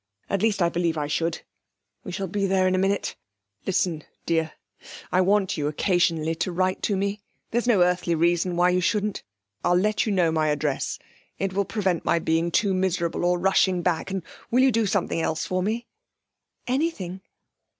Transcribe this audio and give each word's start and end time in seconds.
At 0.31 0.41
least, 0.41 0.63
I 0.63 0.69
believe 0.69 0.97
I 0.97 1.05
should...We 1.05 2.11
shall 2.11 2.25
be 2.25 2.47
there 2.47 2.67
in 2.67 2.73
a 2.73 2.79
minute. 2.79 3.15
'Listen, 3.67 4.03
dear. 4.25 4.53
I 5.11 5.21
want 5.21 5.57
you, 5.57 5.67
occasionally, 5.67 6.33
to 6.33 6.51
write 6.51 6.81
to 6.81 6.97
me; 6.97 7.21
there's 7.51 7.67
no 7.67 7.83
earthly 7.83 8.15
reason 8.15 8.55
why 8.55 8.71
you 8.71 8.81
shouldn't. 8.81 9.21
I'll 9.63 9.77
let 9.77 10.07
you 10.07 10.11
know 10.11 10.31
my 10.31 10.47
address. 10.47 10.97
It 11.37 11.53
will 11.53 11.65
prevent 11.65 12.03
my 12.03 12.17
being 12.17 12.49
too 12.49 12.73
miserable, 12.73 13.23
or 13.23 13.37
rushing 13.37 13.83
back. 13.83 14.09
And 14.09 14.23
will 14.49 14.61
you 14.63 14.71
do 14.71 14.87
something 14.87 15.21
else 15.21 15.45
for 15.45 15.61
me?' 15.61 15.85
'Anything.' 16.65 17.21